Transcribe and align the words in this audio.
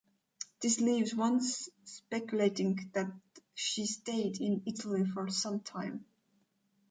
This 0.61 0.79
leaves 0.81 1.13
one 1.13 1.41
speculating 1.43 2.89
that 2.95 3.11
she 3.53 3.85
stayed 3.85 4.41
in 4.41 4.63
Italy 4.65 5.05
for 5.05 5.29
some 5.29 5.59
time. 5.59 6.05